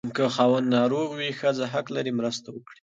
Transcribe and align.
که 0.17 0.23
خاوند 0.35 0.67
ناروغ 0.75 1.09
وي، 1.15 1.31
ښځه 1.39 1.65
حق 1.73 1.87
لري 1.95 2.11
مرسته 2.19 2.47
وکړي. 2.51 2.79